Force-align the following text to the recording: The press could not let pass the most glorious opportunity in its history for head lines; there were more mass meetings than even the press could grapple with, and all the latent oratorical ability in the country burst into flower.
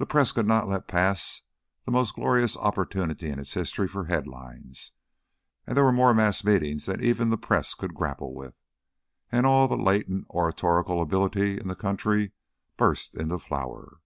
The 0.00 0.06
press 0.06 0.32
could 0.32 0.48
not 0.48 0.66
let 0.66 0.88
pass 0.88 1.42
the 1.84 1.92
most 1.92 2.16
glorious 2.16 2.56
opportunity 2.56 3.28
in 3.28 3.38
its 3.38 3.54
history 3.54 3.86
for 3.86 4.06
head 4.06 4.26
lines; 4.26 4.90
there 5.64 5.84
were 5.84 5.92
more 5.92 6.12
mass 6.12 6.42
meetings 6.42 6.86
than 6.86 7.00
even 7.00 7.30
the 7.30 7.38
press 7.38 7.72
could 7.74 7.94
grapple 7.94 8.34
with, 8.34 8.56
and 9.30 9.46
all 9.46 9.68
the 9.68 9.76
latent 9.76 10.26
oratorical 10.28 11.00
ability 11.00 11.56
in 11.60 11.68
the 11.68 11.76
country 11.76 12.32
burst 12.76 13.14
into 13.14 13.38
flower. 13.38 14.00